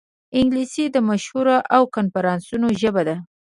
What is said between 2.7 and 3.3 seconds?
ژبه ده